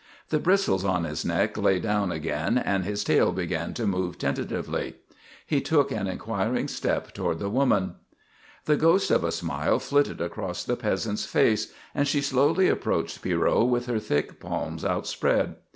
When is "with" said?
13.67-13.85